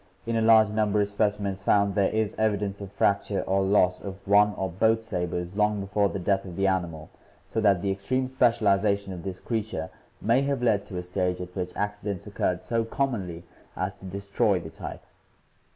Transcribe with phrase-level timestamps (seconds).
[0.25, 4.27] In a large number of specimens found there is evidence of fracture or loss of
[4.27, 7.11] one [see Plate XX] or both sabers long before the death of the animal,
[7.45, 11.55] so that the extreme specialization of this creature may have led to a stage at
[11.55, 13.43] which accidents occurred so commonly
[13.77, 15.03] as to destroy the type."